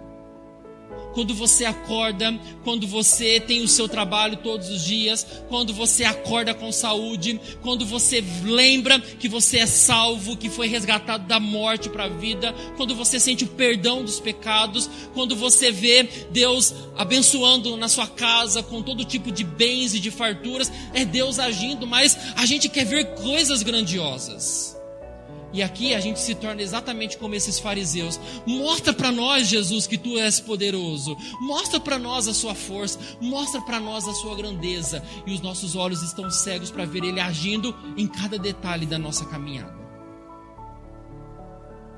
[1.16, 6.54] Quando você acorda, quando você tem o seu trabalho todos os dias, quando você acorda
[6.54, 12.04] com saúde, quando você lembra que você é salvo, que foi resgatado da morte para
[12.04, 17.88] a vida, quando você sente o perdão dos pecados, quando você vê Deus abençoando na
[17.88, 22.46] sua casa com todo tipo de bens e de farturas, é Deus agindo, mas a
[22.46, 24.83] gente quer ver coisas grandiosas.
[25.54, 28.20] E aqui a gente se torna exatamente como esses fariseus.
[28.46, 31.16] Mostra para nós, Jesus, que tu és poderoso.
[31.40, 33.00] Mostra para nós a sua força.
[33.22, 35.04] Mostra para nós a sua grandeza.
[35.28, 39.26] E os nossos olhos estão cegos para ver ele agindo em cada detalhe da nossa
[39.26, 39.84] caminhada.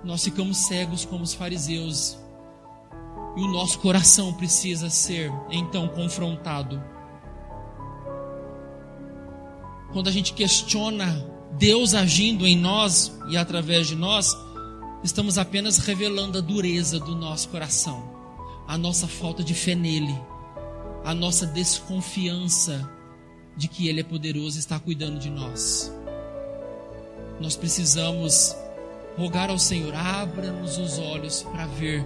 [0.03, 2.19] nós ficamos cegos como os fariseus.
[3.37, 6.81] E o nosso coração precisa ser então confrontado.
[9.91, 14.35] Quando a gente questiona Deus agindo em nós e através de nós,
[15.03, 18.03] estamos apenas revelando a dureza do nosso coração,
[18.67, 20.15] a nossa falta de fé nele,
[21.03, 22.89] a nossa desconfiança
[23.55, 25.91] de que Ele é poderoso e está cuidando de nós.
[27.39, 28.55] Nós precisamos
[29.17, 32.05] rogar ao Senhor, abra-nos os olhos para ver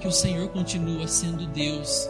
[0.00, 2.08] que o Senhor continua sendo Deus,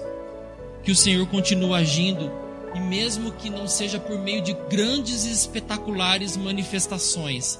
[0.83, 2.31] que o Senhor continua agindo,
[2.75, 7.59] e mesmo que não seja por meio de grandes e espetaculares manifestações,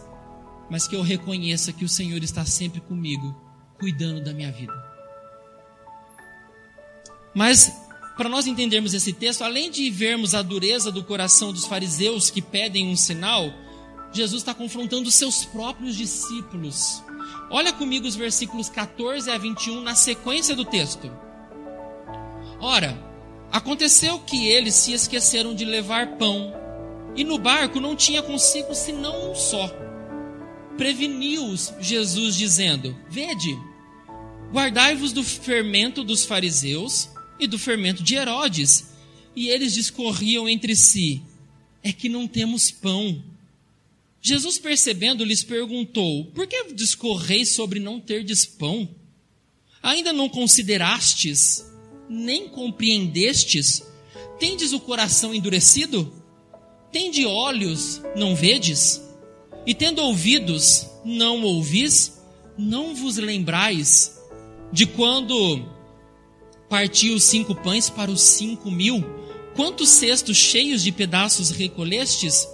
[0.69, 3.35] mas que eu reconheça que o Senhor está sempre comigo,
[3.79, 4.73] cuidando da minha vida.
[7.35, 7.73] Mas,
[8.17, 12.43] para nós entendermos esse texto, além de vermos a dureza do coração dos fariseus que
[12.43, 13.53] pedem um sinal,
[14.13, 17.03] Jesus está confrontando seus próprios discípulos.
[17.51, 21.11] Olha comigo os versículos 14 a 21 na sequência do texto.
[22.61, 22.97] Ora,
[23.55, 26.53] aconteceu que eles se esqueceram de levar pão,
[27.15, 29.69] e no barco não tinha consigo senão um só.
[30.77, 33.57] Preveniu-os Jesus, dizendo: Vede,
[34.53, 38.93] guardai-vos do fermento dos fariseus e do fermento de Herodes.
[39.37, 41.23] E eles discorriam entre si:
[41.81, 43.23] É que não temos pão.
[44.21, 48.89] Jesus, percebendo, lhes perguntou: Por que discorreis sobre não terdes pão?
[49.81, 51.65] Ainda não considerastes,
[52.09, 53.83] nem compreendestes?
[54.39, 56.13] Tendes o coração endurecido?
[56.91, 59.03] Tende olhos, não vedes?
[59.67, 62.21] E tendo ouvidos, não ouvis?
[62.57, 64.21] Não vos lembrais
[64.73, 65.67] de quando
[66.69, 69.05] partiu os cinco pães para os cinco mil?
[69.55, 72.47] Quantos cestos cheios de pedaços recolhestes?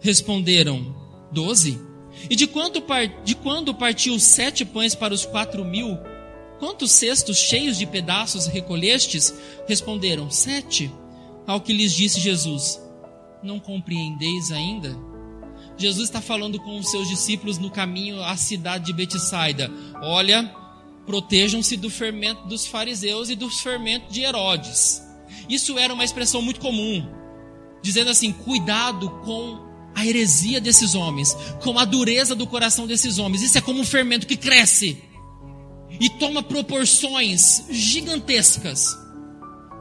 [0.00, 0.94] Responderam:
[1.30, 1.80] Doze.
[2.28, 2.82] E de, quanto,
[3.24, 5.98] de quando partiu sete pães para os quatro mil,
[6.62, 9.34] quantos cestos cheios de pedaços recolhestes?
[9.66, 10.92] Responderam, sete.
[11.44, 12.80] Ao que lhes disse Jesus,
[13.42, 14.96] não compreendeis ainda?
[15.76, 19.68] Jesus está falando com os seus discípulos no caminho à cidade de Betsaida.
[20.02, 20.54] Olha,
[21.04, 25.02] protejam-se do fermento dos fariseus e do fermento de Herodes.
[25.48, 27.04] Isso era uma expressão muito comum,
[27.82, 29.58] dizendo assim: cuidado com
[29.96, 33.42] a heresia desses homens, com a dureza do coração desses homens.
[33.42, 35.10] Isso é como um fermento que cresce
[36.02, 38.98] e toma proporções gigantescas.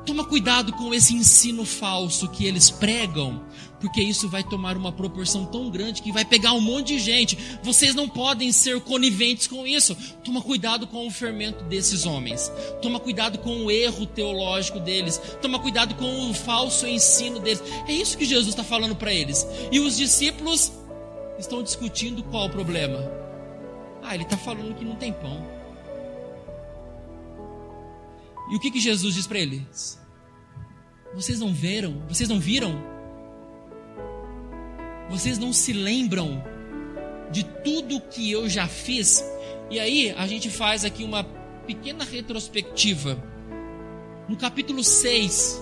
[0.06, 3.44] Toma cuidado com esse ensino falso que eles pregam,
[3.80, 7.38] porque isso vai tomar uma proporção tão grande que vai pegar um monte de gente.
[7.64, 9.98] Vocês não podem ser coniventes com isso.
[10.24, 12.52] Toma cuidado com o fermento desses homens.
[12.84, 15.20] Toma cuidado com o erro teológico deles.
[15.42, 17.64] Toma cuidado com o falso ensino deles.
[17.88, 19.48] É isso que Jesus está falando para eles.
[19.72, 20.72] E os discípulos
[21.40, 23.00] estão discutindo qual o problema.
[24.04, 25.61] Ah, ele está falando que não tem pão.
[28.52, 30.00] E o que, que Jesus diz para eles?
[31.16, 32.04] Vocês não viram?
[32.08, 32.92] Vocês não viram
[35.12, 36.42] vocês não se lembram
[37.34, 39.22] de tudo que eu já fiz?
[39.70, 41.26] E aí a gente faz aqui uma
[41.68, 43.22] pequena retrospectiva.
[44.30, 45.62] No capítulo 6,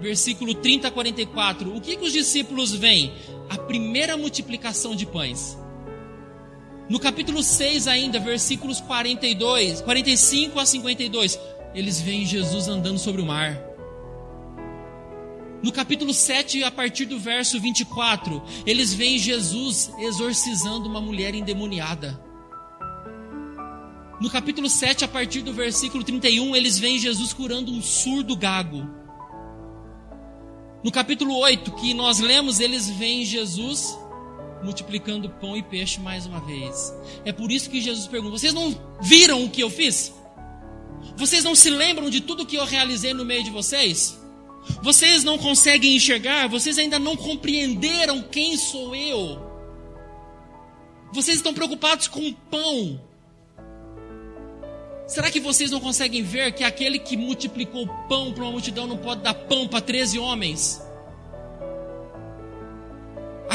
[0.00, 3.12] versículo 30 a 44, o que, que os discípulos veem?
[3.50, 5.58] A primeira multiplicação de pães.
[6.88, 11.36] No capítulo 6 ainda, versículos 42, 45 a 52,
[11.74, 13.60] eles veem Jesus andando sobre o mar.
[15.62, 22.20] No capítulo 7, a partir do verso 24, eles veem Jesus exorcizando uma mulher endemoniada.
[24.20, 28.88] No capítulo 7, a partir do versículo 31, eles veem Jesus curando um surdo gago.
[30.82, 33.96] No capítulo 8, que nós lemos, eles veem Jesus
[34.64, 36.92] multiplicando pão e peixe mais uma vez.
[37.24, 40.12] É por isso que Jesus pergunta: Vocês não viram o que eu fiz?
[41.16, 44.18] Vocês não se lembram de tudo que eu realizei no meio de vocês?
[44.82, 49.40] Vocês não conseguem enxergar, vocês ainda não compreenderam quem sou eu.
[51.12, 53.00] Vocês estão preocupados com o pão.
[55.06, 58.96] Será que vocês não conseguem ver que aquele que multiplicou pão para uma multidão não
[58.96, 60.80] pode dar pão para 13 homens?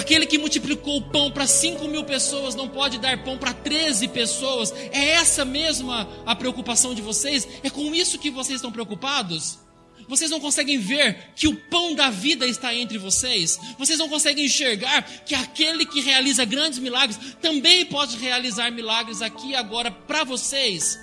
[0.08, 4.08] Aquele que multiplicou o pão para 5 mil pessoas não pode dar pão para 13
[4.08, 4.72] pessoas.
[4.93, 7.46] É essa mesma a preocupação de vocês?
[7.62, 9.60] É com isso que vocês estão preocupados?
[10.08, 13.60] Vocês não conseguem ver que o pão da vida está entre vocês?
[13.78, 19.50] Vocês não conseguem enxergar que aquele que realiza grandes milagres também pode realizar milagres aqui
[19.50, 20.98] e agora para vocês?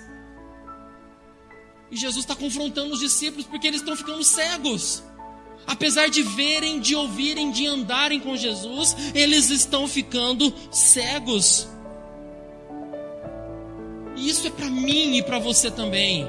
[1.91, 5.03] E Jesus está confrontando os discípulos porque eles estão ficando cegos.
[5.67, 11.67] Apesar de verem, de ouvirem, de andarem com Jesus, eles estão ficando cegos.
[14.15, 16.25] E isso é para mim e para você também.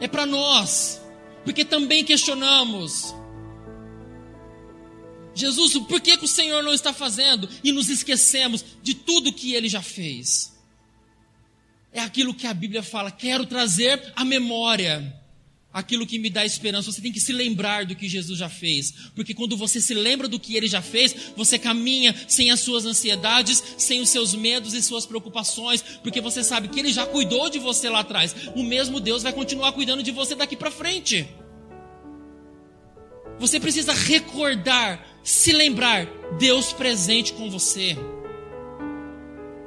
[0.00, 1.00] É para nós,
[1.44, 3.14] porque também questionamos.
[5.34, 7.48] Jesus, por que, que o Senhor não está fazendo?
[7.62, 10.56] E nos esquecemos de tudo que ele já fez.
[11.92, 15.19] É aquilo que a Bíblia fala, quero trazer à memória
[15.72, 16.90] aquilo que me dá esperança.
[16.90, 18.92] Você tem que se lembrar do que Jesus já fez.
[19.14, 22.84] Porque quando você se lembra do que ele já fez, você caminha sem as suas
[22.84, 27.48] ansiedades, sem os seus medos e suas preocupações, porque você sabe que ele já cuidou
[27.48, 28.34] de você lá atrás.
[28.54, 31.28] O mesmo Deus vai continuar cuidando de você daqui para frente.
[33.38, 36.06] Você precisa recordar, se lembrar,
[36.38, 37.96] Deus presente com você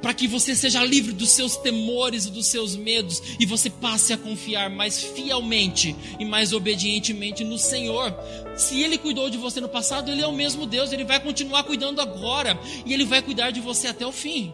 [0.04, 4.12] para que você seja livre dos seus temores e dos seus medos e você passe
[4.12, 8.14] a confiar mais fielmente e mais obedientemente no Senhor.
[8.54, 11.64] Se Ele cuidou de você no passado, Ele é o mesmo Deus, Ele vai continuar
[11.64, 14.52] cuidando agora e Ele vai cuidar de você até o fim.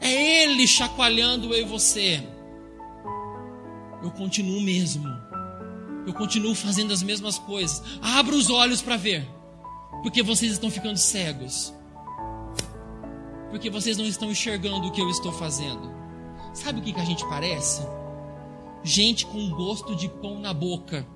[0.00, 2.26] É Ele chacoalhando eu e você.
[4.02, 5.06] Eu continuo mesmo.
[6.06, 7.82] Eu continuo fazendo as mesmas coisas.
[8.00, 9.28] Abra os olhos para ver,
[10.02, 11.70] porque vocês estão ficando cegos
[13.54, 15.88] porque vocês não estão enxergando o que eu estou fazendo.
[16.52, 17.86] Sabe o que, que a gente parece?
[18.82, 21.06] Gente com gosto de pão na boca,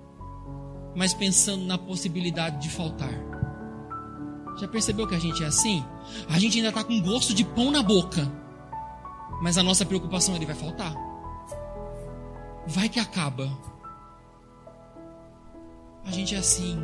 [0.95, 3.13] mas pensando na possibilidade de faltar.
[4.57, 5.85] Já percebeu que a gente é assim?
[6.29, 8.31] A gente ainda está com gosto de pão na boca,
[9.43, 10.95] mas a nossa preocupação é ele vai faltar.
[12.69, 13.51] Vai que acaba.
[16.05, 16.79] A gente é assim.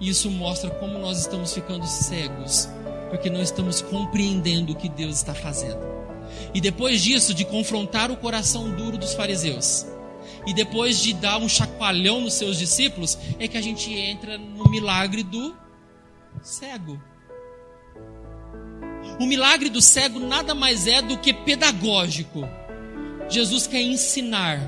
[0.00, 2.70] Isso mostra como nós estamos ficando cegos
[3.10, 5.80] porque não estamos compreendendo o que Deus está fazendo.
[6.54, 9.86] E depois disso, de confrontar o coração duro dos fariseus,
[10.46, 14.70] e depois de dar um chacoalhão nos seus discípulos, é que a gente entra no
[14.70, 15.56] milagre do
[16.42, 17.00] cego.
[19.18, 22.48] O milagre do cego nada mais é do que pedagógico.
[23.28, 24.60] Jesus quer ensinar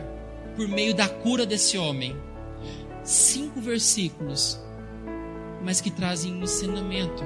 [0.57, 2.17] por meio da cura desse homem.
[3.05, 4.61] Cinco versículos,
[5.63, 7.23] mas que trazem um ensinamento.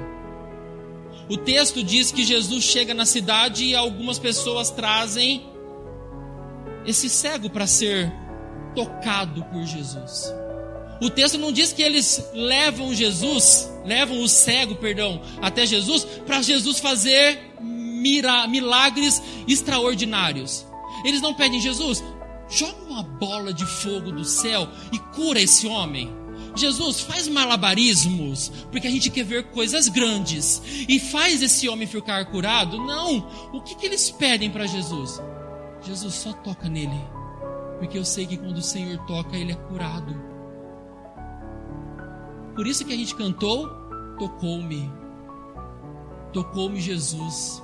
[1.29, 5.45] O texto diz que Jesus chega na cidade e algumas pessoas trazem
[6.85, 8.11] esse cego para ser
[8.75, 10.33] tocado por Jesus.
[11.01, 16.41] O texto não diz que eles levam Jesus, levam o cego, perdão, até Jesus, para
[16.41, 20.65] Jesus fazer milagres extraordinários.
[21.05, 22.03] Eles não pedem, Jesus,
[22.49, 26.22] joga uma bola de fogo do céu e cura esse homem.
[26.55, 30.61] Jesus, faz malabarismos, porque a gente quer ver coisas grandes.
[30.87, 32.77] E faz esse homem ficar curado?
[32.77, 33.27] Não.
[33.51, 35.19] O que, que eles pedem para Jesus?
[35.81, 36.99] Jesus, só toca nele.
[37.79, 40.15] Porque eu sei que quando o Senhor toca, ele é curado.
[42.55, 43.67] Por isso que a gente cantou,
[44.19, 44.89] tocou-me.
[46.31, 47.63] Tocou-me Jesus.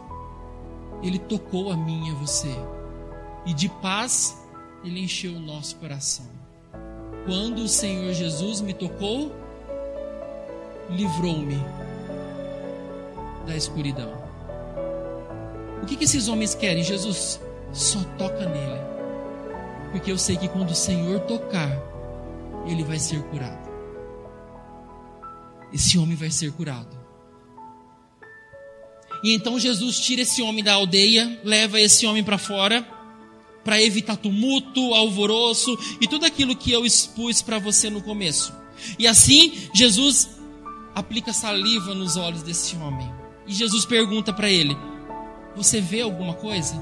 [1.04, 2.54] Ele tocou a mim e a você.
[3.46, 4.36] E de paz,
[4.84, 6.39] ele encheu o nosso coração.
[7.26, 9.32] Quando o Senhor Jesus me tocou,
[10.90, 11.60] livrou-me
[13.46, 14.14] da escuridão.
[15.82, 16.84] O que, que esses homens querem?
[16.84, 17.40] Jesus
[17.72, 18.80] só toca nele.
[19.92, 21.72] Porque eu sei que quando o Senhor tocar,
[22.66, 23.70] ele vai ser curado.
[25.74, 26.98] Esse homem vai ser curado.
[29.24, 32.99] E então Jesus tira esse homem da aldeia, leva esse homem para fora
[33.64, 38.54] para evitar tumulto, alvoroço e tudo aquilo que eu expus para você no começo.
[38.98, 40.30] E assim, Jesus
[40.96, 43.12] aplica saliva nos olhos desse homem.
[43.48, 44.78] E Jesus pergunta para ele:
[45.56, 46.82] Você vê alguma coisa?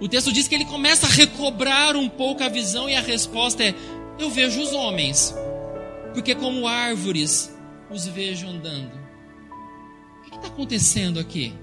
[0.00, 3.62] O texto diz que ele começa a recobrar um pouco a visão, e a resposta
[3.62, 3.74] é:
[4.18, 5.34] Eu vejo os homens,
[6.14, 7.54] porque como árvores
[7.90, 8.92] os vejo andando.
[10.18, 11.54] O que está acontecendo aqui?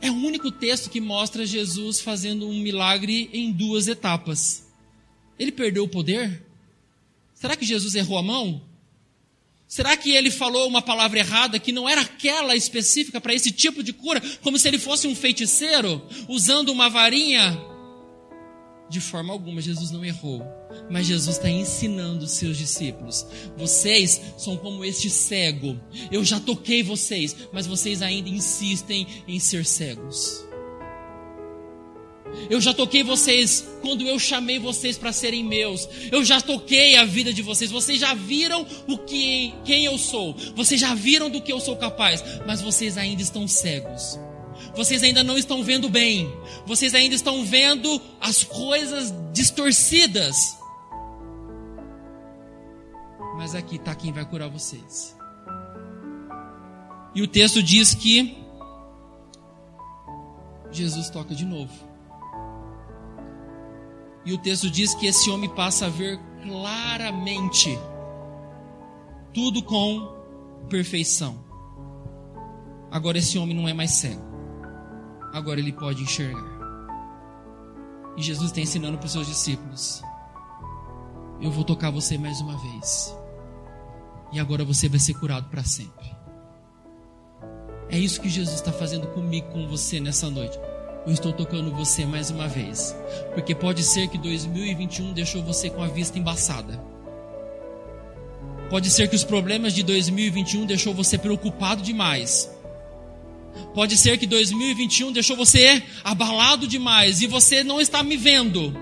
[0.00, 4.66] É o único texto que mostra Jesus fazendo um milagre em duas etapas.
[5.38, 6.42] Ele perdeu o poder?
[7.34, 8.62] Será que Jesus errou a mão?
[9.68, 13.82] Será que ele falou uma palavra errada que não era aquela específica para esse tipo
[13.82, 17.69] de cura, como se ele fosse um feiticeiro usando uma varinha?
[18.90, 20.42] De forma alguma, Jesus não errou.
[20.90, 23.24] Mas Jesus está ensinando os seus discípulos.
[23.56, 25.78] Vocês são como este cego.
[26.10, 30.44] Eu já toquei vocês, mas vocês ainda insistem em ser cegos.
[32.48, 35.88] Eu já toquei vocês quando eu chamei vocês para serem meus.
[36.10, 37.70] Eu já toquei a vida de vocês.
[37.70, 40.34] Vocês já viram o que quem eu sou.
[40.56, 44.18] Vocês já viram do que eu sou capaz, mas vocês ainda estão cegos
[44.74, 46.32] vocês ainda não estão vendo bem,
[46.66, 50.36] vocês ainda estão vendo as coisas distorcidas.
[53.36, 55.16] Mas aqui está quem vai curar vocês.
[57.14, 58.36] E o texto diz que
[60.70, 61.72] Jesus toca de novo.
[64.24, 67.76] E o texto diz que esse homem passa a ver claramente
[69.32, 70.20] tudo com
[70.68, 71.42] perfeição.
[72.90, 74.29] Agora esse homem não é mais cego.
[75.32, 76.60] Agora ele pode enxergar.
[78.16, 80.02] E Jesus está ensinando para os seus discípulos:
[81.40, 83.16] Eu vou tocar você mais uma vez.
[84.32, 86.10] E agora você vai ser curado para sempre.
[87.88, 90.58] É isso que Jesus está fazendo comigo, com você nessa noite.
[91.06, 92.94] Eu estou tocando você mais uma vez.
[93.34, 96.80] Porque pode ser que 2021 deixou você com a vista embaçada.
[98.68, 102.48] Pode ser que os problemas de 2021 deixou você preocupado demais.
[103.74, 108.74] Pode ser que 2021 deixou você abalado demais e você não está me vendo.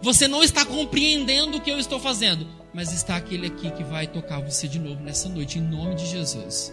[0.00, 2.46] Você não está compreendendo o que eu estou fazendo.
[2.74, 6.06] Mas está aquele aqui que vai tocar você de novo nessa noite, em nome de
[6.06, 6.72] Jesus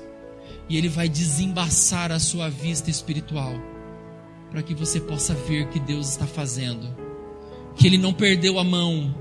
[0.69, 3.53] e Ele vai desembaçar a sua vista espiritual,
[4.51, 6.95] para que você possa ver que Deus está fazendo,
[7.75, 9.13] que Ele não perdeu a mão,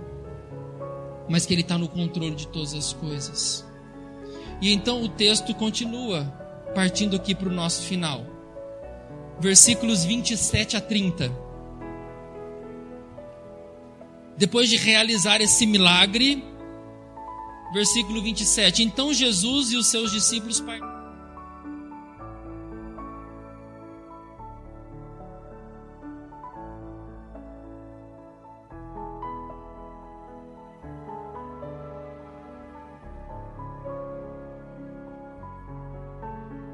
[1.28, 3.66] mas que Ele está no controle de todas as coisas.
[4.60, 6.30] E então o texto continua,
[6.78, 8.24] partindo aqui para o nosso final,
[9.40, 11.28] versículos 27 a 30.
[14.36, 16.40] Depois de realizar esse milagre,
[17.72, 18.84] versículo 27.
[18.84, 20.97] Então Jesus e os seus discípulos partiram.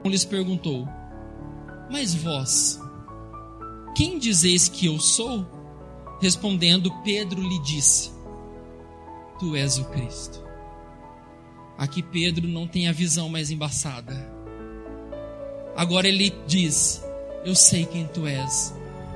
[0.08, 0.86] Lhes perguntou:
[1.90, 2.80] Mas vós,
[3.94, 5.46] quem dizeis que eu sou?
[6.20, 8.12] Respondendo, Pedro lhe disse:
[9.38, 10.42] Tu és o Cristo.
[11.76, 14.32] Aqui Pedro não tem a visão mais embaçada.
[15.76, 17.04] Agora ele diz:
[17.44, 18.74] Eu sei quem tu és.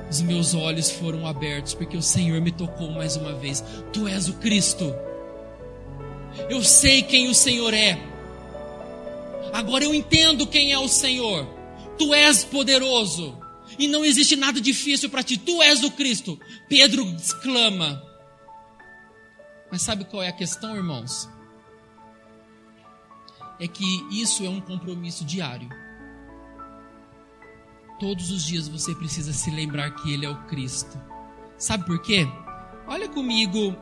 [0.09, 3.63] Os meus olhos foram abertos porque o Senhor me tocou mais uma vez.
[3.93, 4.93] Tu és o Cristo.
[6.49, 8.08] Eu sei quem o Senhor é.
[9.53, 11.45] Agora eu entendo quem é o Senhor.
[11.97, 13.37] Tu és poderoso.
[13.77, 15.37] E não existe nada difícil para ti.
[15.37, 16.39] Tu és o Cristo.
[16.67, 18.01] Pedro exclama.
[19.71, 21.29] Mas sabe qual é a questão, irmãos?
[23.59, 25.69] É que isso é um compromisso diário.
[27.99, 30.99] Todos os dias você precisa se lembrar que Ele é o Cristo.
[31.57, 32.25] Sabe por quê?
[32.87, 33.75] Olha comigo,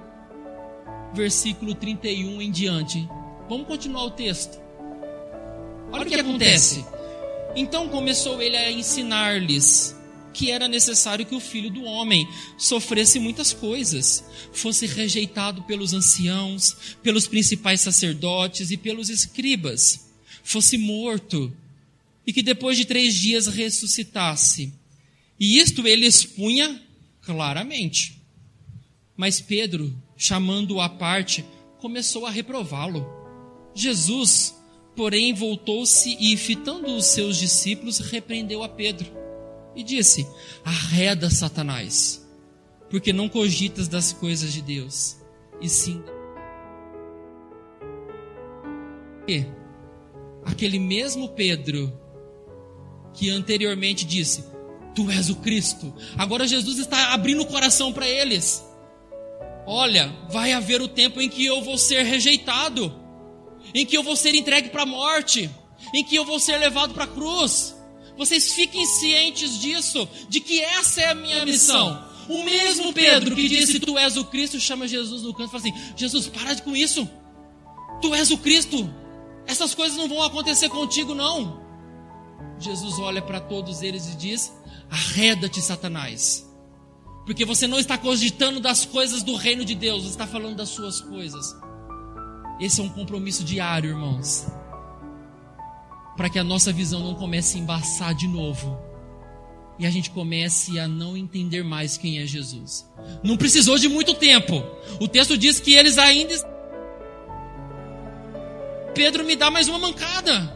[1.14, 3.08] versículo 31 em diante.
[3.48, 4.67] Vamos continuar o texto.
[5.92, 6.86] Olha o que acontece.
[7.56, 9.96] Então começou ele a ensinar-lhes
[10.38, 12.30] que era necessário que o filho do homem
[12.60, 14.24] sofresse muitas coisas,
[14.54, 20.12] fosse rejeitado pelos anciãos, pelos principais sacerdotes e pelos escribas,
[20.44, 21.52] fosse morto
[22.26, 24.72] e que depois de três dias ressuscitasse.
[25.40, 26.84] E isto ele expunha
[27.22, 28.22] claramente.
[29.16, 31.44] Mas Pedro, chamando-o à parte,
[31.80, 33.06] começou a reprová-lo.
[33.74, 34.54] Jesus,
[34.98, 39.06] Porém, voltou-se e, fitando os seus discípulos, repreendeu a Pedro
[39.76, 40.28] e disse:
[40.66, 42.28] Arreda, Satanás,
[42.90, 45.18] porque não cogitas das coisas de Deus,
[45.62, 46.02] e sim.
[49.28, 49.46] E
[50.44, 51.94] aquele mesmo Pedro
[53.14, 54.46] que anteriormente disse:
[54.96, 55.94] Tu és o Cristo.
[56.18, 58.66] Agora Jesus está abrindo o coração para eles.
[59.68, 63.06] Olha, vai haver o tempo em que eu vou ser rejeitado
[63.74, 65.50] em que eu vou ser entregue para a morte,
[65.94, 67.76] em que eu vou ser levado para a cruz.
[68.18, 72.06] Vocês fiquem cientes disso, de que essa é a minha missão.
[72.28, 75.64] O mesmo Pedro que disse: Tu és o Cristo, chama Jesus no canto e fala
[75.64, 77.08] assim: Jesus, para com isso.
[78.02, 78.94] Tu és o Cristo.
[79.46, 81.66] Essas coisas não vão acontecer contigo, não.
[82.60, 84.52] Jesus olha para todos eles e diz:
[84.90, 86.46] Arreda-te, Satanás.
[87.26, 90.70] Porque você não está cogitando das coisas do reino de Deus, você está falando das
[90.70, 91.54] suas coisas.
[92.60, 94.48] Esse é um compromisso diário, irmãos.
[96.16, 98.80] Para que a nossa visão não comece a embaçar de novo.
[99.78, 102.90] E a gente comece a não entender mais quem é Jesus.
[103.24, 104.64] Não precisou de muito tempo.
[105.00, 106.34] O texto diz que eles ainda.
[108.96, 110.56] Pedro me dá mais uma mancada.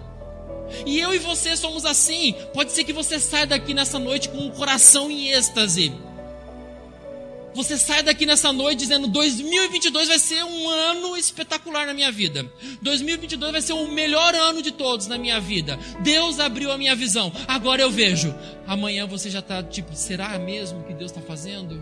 [0.87, 2.33] E eu e você somos assim.
[2.53, 5.93] Pode ser que você saia daqui nessa noite com o coração em êxtase
[7.53, 12.49] você sai daqui nessa noite dizendo: 2022 vai ser um ano espetacular na minha vida.
[12.81, 15.77] 2022 vai ser o melhor ano de todos na minha vida.
[16.01, 17.31] Deus abriu a minha visão.
[17.47, 18.33] Agora eu vejo.
[18.65, 21.81] Amanhã você já está tipo: será mesmo que Deus está fazendo?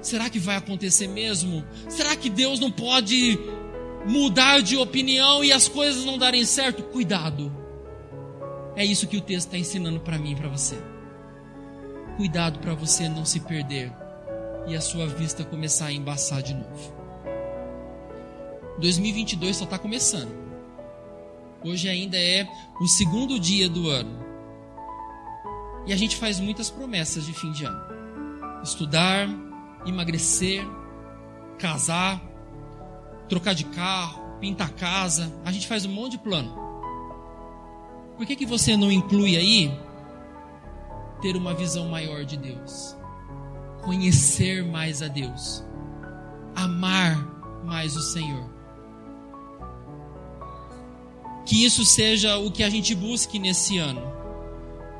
[0.00, 1.64] Será que vai acontecer mesmo?
[1.88, 3.38] Será que Deus não pode
[4.06, 6.82] mudar de opinião e as coisas não darem certo?
[6.84, 7.54] Cuidado.
[8.76, 10.76] É isso que o texto está ensinando para mim e para você.
[12.16, 13.92] cuidado para você não se perder
[14.66, 16.94] e a sua vista começar a embaçar de novo.
[18.78, 20.30] 2022 só está começando.
[21.62, 22.48] Hoje ainda é
[22.80, 24.18] o segundo dia do ano.
[25.86, 27.82] E a gente faz muitas promessas de fim de ano:
[28.62, 29.28] estudar,
[29.86, 30.64] emagrecer,
[31.58, 32.20] casar,
[33.28, 35.32] trocar de carro, pintar casa.
[35.44, 36.58] A gente faz um monte de plano.
[38.16, 39.72] Por que, que você não inclui aí
[41.22, 42.99] ter uma visão maior de Deus?
[43.82, 45.64] Conhecer mais a Deus,
[46.54, 47.16] amar
[47.64, 48.48] mais o Senhor.
[51.46, 54.02] Que isso seja o que a gente busque nesse ano.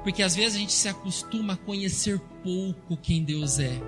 [0.02, 3.78] Porque às vezes a gente se acostuma a conhecer pouco quem Deus é.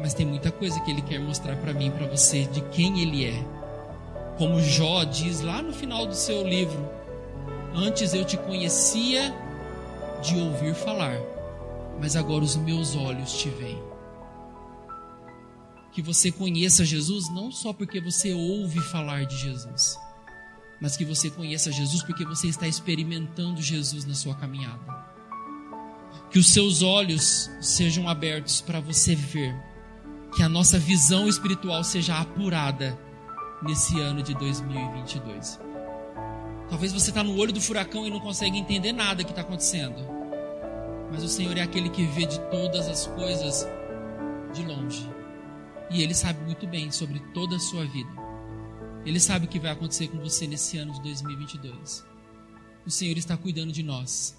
[0.00, 3.24] Mas tem muita coisa que ele quer mostrar para mim, para você, de quem ele
[3.24, 3.44] é.
[4.36, 6.88] Como Jó diz lá no final do seu livro:
[7.74, 9.34] Antes eu te conhecia
[10.22, 11.18] de ouvir falar,
[12.00, 13.82] mas agora os meus olhos te veem.
[15.92, 19.98] Que você conheça Jesus não só porque você ouve falar de Jesus,
[20.80, 25.08] mas que você conheça Jesus porque você está experimentando Jesus na sua caminhada.
[26.30, 29.54] Que os seus olhos sejam abertos para você ver,
[30.36, 32.98] que a nossa visão espiritual seja apurada
[33.62, 35.58] nesse ano de 2022.
[36.68, 40.17] Talvez você está no olho do furacão e não consegue entender nada que está acontecendo.
[41.10, 43.66] Mas o Senhor é aquele que vê de todas as coisas
[44.54, 45.08] de longe.
[45.90, 48.10] E Ele sabe muito bem sobre toda a sua vida.
[49.04, 52.04] Ele sabe o que vai acontecer com você nesse ano de 2022.
[52.84, 54.36] O Senhor está cuidando de nós.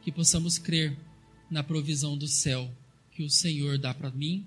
[0.00, 0.96] Que possamos crer
[1.50, 2.70] na provisão do céu
[3.10, 4.46] que o Senhor dá para mim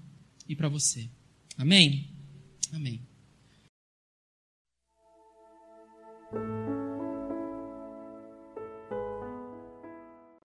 [0.49, 1.09] e para você.
[1.57, 2.09] Amém?
[2.73, 3.01] Amém.